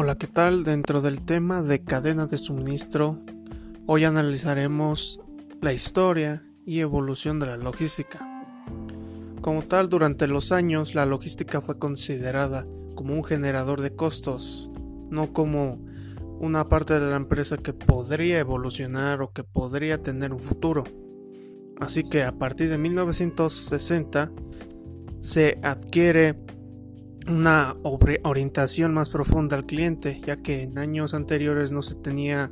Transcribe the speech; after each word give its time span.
Hola, 0.00 0.16
¿qué 0.16 0.28
tal? 0.28 0.62
Dentro 0.62 1.00
del 1.00 1.24
tema 1.24 1.60
de 1.60 1.82
cadena 1.82 2.26
de 2.26 2.38
suministro, 2.38 3.18
hoy 3.88 4.04
analizaremos 4.04 5.20
la 5.60 5.72
historia 5.72 6.44
y 6.64 6.78
evolución 6.78 7.40
de 7.40 7.46
la 7.46 7.56
logística. 7.56 8.20
Como 9.40 9.62
tal, 9.62 9.88
durante 9.88 10.28
los 10.28 10.52
años, 10.52 10.94
la 10.94 11.04
logística 11.04 11.60
fue 11.60 11.80
considerada 11.80 12.64
como 12.94 13.12
un 13.14 13.24
generador 13.24 13.80
de 13.80 13.96
costos, 13.96 14.70
no 15.10 15.32
como 15.32 15.84
una 16.38 16.68
parte 16.68 17.00
de 17.00 17.10
la 17.10 17.16
empresa 17.16 17.56
que 17.56 17.72
podría 17.72 18.38
evolucionar 18.38 19.20
o 19.20 19.32
que 19.32 19.42
podría 19.42 20.00
tener 20.00 20.32
un 20.32 20.38
futuro. 20.38 20.84
Así 21.80 22.04
que 22.04 22.22
a 22.22 22.38
partir 22.38 22.70
de 22.70 22.78
1960 22.78 24.30
se 25.22 25.58
adquiere 25.64 26.38
una 27.28 27.76
orientación 28.24 28.94
más 28.94 29.10
profunda 29.10 29.56
al 29.56 29.66
cliente, 29.66 30.20
ya 30.24 30.36
que 30.36 30.62
en 30.62 30.78
años 30.78 31.14
anteriores 31.14 31.72
no 31.72 31.82
se 31.82 31.94
tenía 31.94 32.50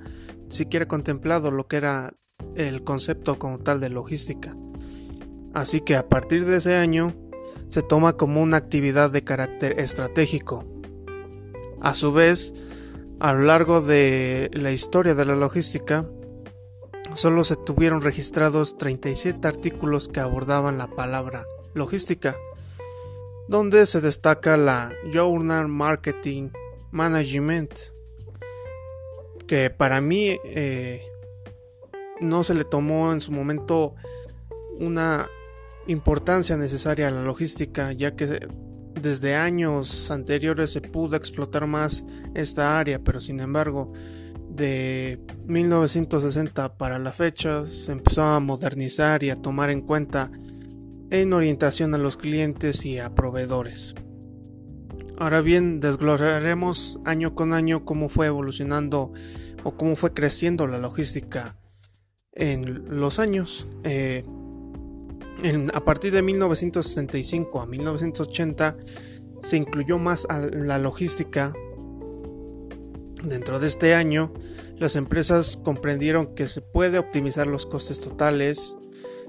siquiera 0.48 0.87
contemplado 0.87 1.51
lo 1.51 1.67
que 1.67 1.77
era 1.77 2.15
el 2.55 2.84
concepto 2.84 3.39
como 3.39 3.59
tal 3.59 3.81
de 3.81 3.89
logística. 3.89 4.57
Así 5.55 5.81
que 5.81 5.97
a 5.97 6.09
partir 6.09 6.45
de 6.45 6.59
ese 6.59 6.77
año 6.77 7.15
se 7.69 7.83
toma 7.83 8.12
como 8.15 8.43
una 8.43 8.59
actividad 8.59 9.11
de 9.11 9.25
carácter 9.25 9.81
estratégico. 9.81 10.65
A 11.81 11.95
su 11.95 12.12
vez, 12.12 12.53
a 13.19 13.33
lo 13.33 13.43
largo 13.43 13.81
de 13.81 14.51
la 14.53 14.73
historia 14.73 15.15
de 15.15 15.25
la 15.25 15.37
logística, 15.37 16.06
solo 17.15 17.45
se 17.45 17.56
tuvieron 17.56 18.03
registrados 18.03 18.77
37 18.77 19.48
artículos 19.48 20.09
que 20.09 20.20
abordaban 20.20 20.79
la 20.79 20.89
palabra 20.89 21.47
logística, 21.75 22.37
donde 23.48 23.86
se 23.86 24.00
destaca 24.00 24.56
la 24.56 24.92
Journal 25.12 25.69
Marketing 25.69 26.50
Management, 26.91 27.72
que 29.47 29.70
para 29.70 30.00
mí 30.00 30.38
eh, 30.44 31.03
no 32.20 32.42
se 32.44 32.55
le 32.55 32.64
tomó 32.64 33.12
en 33.12 33.20
su 33.20 33.33
momento 33.33 33.94
una 34.78 35.28
importancia 35.86 36.56
necesaria 36.56 37.08
a 37.08 37.12
la 37.12 37.22
logística, 37.22 37.92
ya 37.92 38.16
que 38.16 38.41
desde 39.00 39.36
años 39.36 40.10
anteriores 40.10 40.72
se 40.72 40.81
pudo 40.81 41.16
explotar 41.16 41.66
más 41.66 42.05
esta 42.34 42.78
área, 42.78 42.98
pero 42.98 43.20
sin 43.20 43.41
embargo, 43.41 43.92
de 44.48 45.20
1960 45.47 46.77
para 46.77 46.98
la 46.98 47.12
fecha 47.12 47.66
se 47.66 47.92
empezó 47.92 48.22
a 48.22 48.41
modernizar 48.41 49.22
y 49.22 49.31
a 49.31 49.36
tomar 49.36 49.70
en 49.70 49.83
cuenta 49.83 50.31
en 51.11 51.33
orientación 51.33 51.95
a 51.95 51.99
los 51.99 52.17
clientes 52.17 52.85
y 52.85 52.99
a 52.99 53.15
proveedores. 53.15 53.95
Ahora 55.19 55.41
bien, 55.41 55.81
desglosaremos 55.81 57.01
año 57.05 57.35
con 57.35 57.55
año 57.55 57.85
cómo 57.85 58.09
fue 58.09 58.27
evolucionando 58.27 59.12
o 59.65 59.77
cómo 59.77 59.97
fue 59.97 60.12
creciendo 60.12 60.67
la 60.67 60.79
logística 60.79 61.57
en 62.33 63.01
los 63.01 63.19
años. 63.19 63.67
Eh, 63.84 64.25
a 65.73 65.81
partir 65.84 66.12
de 66.12 66.23
1965 66.23 67.61
a 67.61 67.67
1980 67.67 68.77
se 69.41 69.57
incluyó 69.57 69.99
más 69.99 70.27
a 70.29 70.39
la 70.39 70.79
logística. 70.79 71.55
Dentro 73.23 73.59
de 73.59 73.69
este 73.69 73.95
año, 73.95 74.33
las 74.77 74.97
empresas 74.97 75.57
comprendieron 75.57 76.34
que 76.34 76.49
se 76.49 76.61
puede 76.61 76.99
optimizar 76.99 77.47
los 77.47 77.67
costes 77.67 78.01
totales 78.01 78.77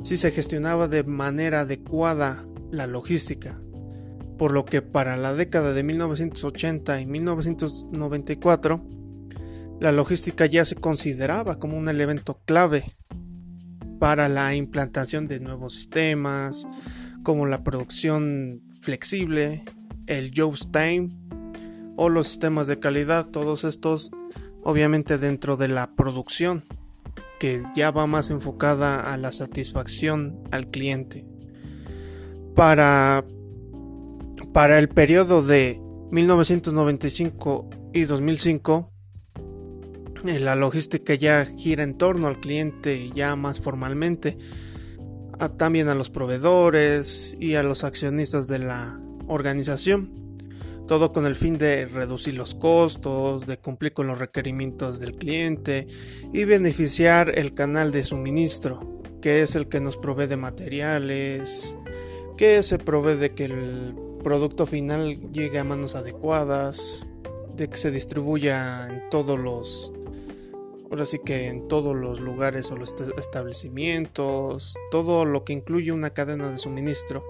si 0.02 0.18
se 0.18 0.32
gestionaba 0.32 0.88
de 0.88 1.04
manera 1.04 1.62
adecuada 1.62 2.46
la 2.72 2.88
logística, 2.88 3.60
por 4.38 4.52
lo 4.52 4.66
que 4.66 4.82
para 4.82 5.18
la 5.18 5.34
década 5.34 5.74
de 5.74 5.84
1980 5.84 7.02
y 7.02 7.06
1994 7.06 8.86
la 9.80 9.92
logística 9.92 10.46
ya 10.46 10.66
se 10.66 10.76
consideraba 10.76 11.60
como 11.60 11.78
un 11.78 11.88
elemento 11.88 12.42
clave 12.46 12.96
para 14.00 14.28
la 14.28 14.56
implantación 14.56 15.26
de 15.26 15.40
nuevos 15.40 15.74
sistemas, 15.74 16.68
como 17.24 17.46
la 17.46 17.64
producción 17.64 18.62
flexible, 18.80 19.64
el 20.08 20.32
Just 20.36 20.72
Time 20.72 21.10
o 21.96 22.10
los 22.10 22.28
sistemas 22.28 22.68
de 22.68 22.80
calidad, 22.80 23.28
todos 23.28 23.64
estos 23.64 24.12
obviamente 24.64 25.18
dentro 25.18 25.58
de 25.58 25.68
la 25.68 25.96
producción 25.96 26.64
que 27.40 27.64
ya 27.76 27.92
va 27.92 28.08
más 28.08 28.30
enfocada 28.30 29.14
a 29.14 29.18
la 29.18 29.32
satisfacción 29.32 30.42
al 30.52 30.70
cliente. 30.70 31.26
Para, 32.56 33.24
para 34.54 34.80
el 34.80 34.90
periodo 34.90 35.42
de 35.44 35.80
1995 36.12 37.70
y 37.94 38.04
2005, 38.04 38.92
eh, 40.26 40.40
la 40.40 40.56
logística 40.56 41.14
ya 41.14 41.46
gira 41.46 41.84
en 41.84 41.98
torno 41.98 42.28
al 42.28 42.40
cliente 42.40 43.12
ya 43.12 43.36
más 43.36 43.60
formalmente, 43.60 44.38
también 45.58 45.88
a 45.88 45.96
los 45.96 46.10
proveedores 46.10 47.38
y 47.40 47.56
a 47.56 47.64
los 47.64 47.84
accionistas 47.84 48.48
de 48.48 48.60
la 48.60 49.00
organización 49.28 50.27
todo 50.88 51.12
con 51.12 51.26
el 51.26 51.36
fin 51.36 51.58
de 51.58 51.86
reducir 51.86 52.36
los 52.36 52.56
costos, 52.56 53.46
de 53.46 53.58
cumplir 53.58 53.92
con 53.92 54.08
los 54.08 54.18
requerimientos 54.18 55.00
del 55.00 55.16
cliente 55.16 55.88
y 56.32 56.46
beneficiar 56.46 57.38
el 57.38 57.54
canal 57.54 57.92
de 57.92 58.06
suministro, 58.06 59.02
que 59.22 59.42
es 59.42 59.56
el 59.56 59.68
que 59.68 59.82
nos 59.82 59.98
provee 59.98 60.28
de 60.28 60.38
materiales, 60.38 61.78
que 62.38 62.64
se 62.64 62.80
provee 62.80 63.18
de 63.18 63.34
que 63.34 63.46
el 63.46 63.96
producto 64.24 64.66
final 64.66 65.32
llegue 65.32 65.60
a 65.60 65.66
manos 65.66 65.94
adecuadas, 65.94 67.06
de 67.56 67.70
que 67.70 67.78
se 67.78 67.92
distribuya 67.92 68.88
en 68.88 69.10
todos 69.10 69.38
los 69.38 69.94
ahora 70.90 71.04
sí 71.04 71.20
que 71.20 71.48
en 71.48 71.68
todos 71.68 71.98
los 71.98 72.22
lugares 72.22 72.72
o 72.72 72.78
los 72.78 72.96
establecimientos, 73.18 74.74
todo 74.90 75.26
lo 75.26 75.44
que 75.44 75.52
incluye 75.52 75.92
una 75.92 76.12
cadena 76.12 76.50
de 76.50 76.58
suministro 76.58 77.26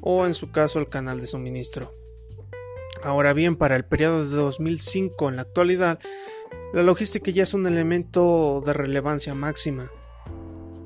o 0.00 0.24
en 0.24 0.34
su 0.34 0.52
caso 0.52 0.78
el 0.78 0.88
canal 0.88 1.20
de 1.20 1.26
suministro. 1.26 2.01
Ahora 3.02 3.32
bien, 3.32 3.56
para 3.56 3.74
el 3.74 3.84
periodo 3.84 4.24
de 4.24 4.36
2005 4.36 5.28
en 5.28 5.36
la 5.36 5.42
actualidad, 5.42 5.98
la 6.72 6.84
logística 6.84 7.32
ya 7.32 7.42
es 7.42 7.52
un 7.52 7.66
elemento 7.66 8.62
de 8.64 8.72
relevancia 8.72 9.34
máxima, 9.34 9.90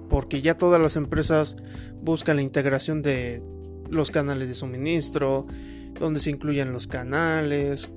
porque 0.09 0.41
ya 0.41 0.56
todas 0.56 0.81
las 0.81 0.97
empresas 0.97 1.56
buscan 2.00 2.37
la 2.37 2.43
integración 2.43 3.03
de 3.03 3.43
los 3.91 4.10
canales 4.10 4.49
de 4.49 4.54
suministro, 4.54 5.47
donde 6.00 6.19
se 6.21 6.31
incluyen 6.31 6.72
los 6.72 6.87
canales, 6.87 7.91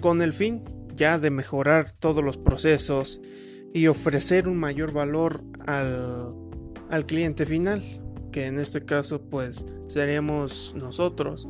con 0.00 0.22
el 0.22 0.32
fin 0.32 0.62
ya 0.94 1.18
de 1.18 1.30
mejorar 1.30 1.90
todos 1.90 2.22
los 2.22 2.36
procesos 2.36 3.20
y 3.74 3.88
ofrecer 3.88 4.46
un 4.46 4.56
mayor 4.56 4.92
valor 4.92 5.42
al, 5.66 6.32
al 6.90 7.06
cliente 7.06 7.44
final, 7.44 7.82
que 8.30 8.46
en 8.46 8.60
este 8.60 8.84
caso 8.84 9.20
pues 9.20 9.64
seríamos 9.86 10.74
nosotros 10.76 11.48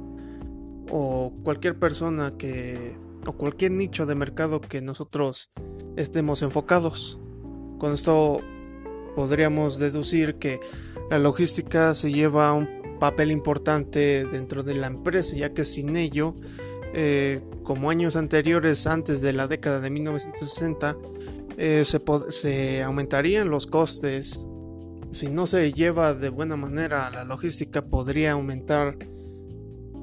o 0.91 1.32
cualquier 1.43 1.78
persona 1.78 2.32
que 2.37 2.97
o 3.26 3.32
cualquier 3.32 3.72
nicho 3.72 4.06
de 4.06 4.15
mercado 4.15 4.60
que 4.60 4.81
nosotros 4.81 5.50
estemos 5.97 6.43
enfocados. 6.43 7.19
Con 7.78 7.93
esto 7.93 8.41
podríamos 9.15 9.78
deducir 9.78 10.37
que 10.37 10.60
la 11.10 11.19
logística 11.19 11.94
se 11.94 12.10
lleva 12.12 12.53
un 12.53 12.99
papel 12.99 13.31
importante 13.31 14.25
dentro 14.25 14.62
de 14.62 14.75
la 14.75 14.87
empresa, 14.87 15.37
ya 15.37 15.53
que 15.53 15.65
sin 15.65 15.97
ello, 15.97 16.34
eh, 16.94 17.43
como 17.65 17.91
años 17.91 18.16
anteriores, 18.16 18.87
antes 18.87 19.20
de 19.20 19.32
la 19.32 19.47
década 19.47 19.81
de 19.81 19.91
1960, 19.91 20.97
eh, 21.56 21.84
se, 21.84 22.00
se 22.31 22.82
aumentarían 22.82 23.50
los 23.50 23.66
costes. 23.66 24.47
Si 25.10 25.28
no 25.28 25.47
se 25.47 25.72
lleva 25.72 26.15
de 26.15 26.28
buena 26.28 26.56
manera 26.56 27.10
la 27.10 27.25
logística, 27.25 27.87
podría 27.87 28.32
aumentar 28.32 28.97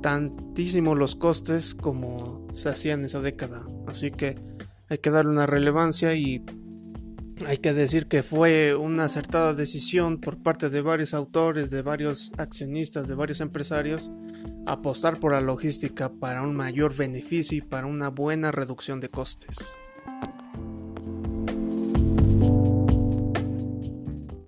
tantísimos 0.06 0.96
los 1.00 1.16
costes 1.16 1.74
como 1.74 2.48
se 2.54 2.70
hacían 2.70 3.00
en 3.00 3.06
esa 3.08 3.22
década. 3.22 3.66
Así 3.88 4.12
que 4.12 4.38
hay 4.88 5.00
que 5.00 5.10
darle 5.10 5.32
una 5.32 5.48
relevancia 5.48 6.14
y 6.14 6.46
hay 7.48 7.58
que 7.58 7.74
decir 7.74 8.06
que 8.06 8.22
fue 8.22 8.76
una 8.76 9.06
acertada 9.06 9.56
decisión 9.56 10.20
por 10.22 10.44
parte 10.44 10.70
de 10.70 10.84
varios 10.84 11.16
autores, 11.16 11.72
de 11.72 11.82
varios 11.82 12.34
accionistas, 12.38 13.08
de 13.08 13.16
varios 13.16 13.42
empresarios, 13.42 14.12
apostar 14.68 15.20
por 15.20 15.32
la 15.32 15.42
logística 15.42 16.14
para 16.14 16.44
un 16.44 16.56
mayor 16.56 16.96
beneficio 16.96 17.58
y 17.58 17.62
para 17.62 17.88
una 17.88 18.10
buena 18.10 18.52
reducción 18.52 19.00
de 19.00 19.10
costes. 19.10 19.56